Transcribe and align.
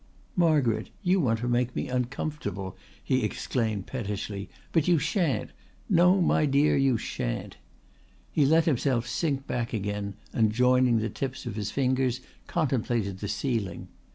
"Margaret, 0.35 0.89
you 1.03 1.19
want 1.19 1.41
to 1.41 1.47
make 1.47 1.75
me 1.75 1.87
uncomfortable," 1.87 2.75
he 3.03 3.23
exclaimed 3.23 3.85
pettishly. 3.85 4.49
"But 4.71 4.87
you 4.87 4.97
shan't. 4.97 5.51
No, 5.89 6.19
my 6.19 6.47
dear, 6.47 6.75
you 6.75 6.97
shan't." 6.97 7.57
He 8.31 8.43
let 8.43 8.65
himself 8.65 9.07
sink 9.07 9.45
back 9.45 9.73
again 9.73 10.15
and 10.33 10.51
joining 10.51 10.97
the 10.97 11.09
tips 11.11 11.45
of 11.45 11.53
his 11.55 11.69
fingers 11.69 12.19
contemplated 12.47 13.19
the 13.19 13.27
ceiling. 13.27 13.89